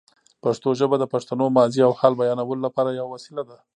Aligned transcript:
پښتو 0.43 0.69
ژبه 0.79 0.95
د 0.99 1.05
پښتنو 1.13 1.45
د 1.49 1.53
ماضي 1.57 1.81
او 1.87 1.91
حال 1.99 2.13
بیانولو 2.21 2.63
لپاره 2.67 2.89
یوه 2.99 3.11
وسیله 3.15 3.43
ده. 3.49 3.57